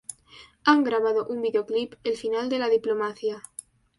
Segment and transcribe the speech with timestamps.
[0.63, 3.43] Han grabado un videoclip: "El final de la diplomacia".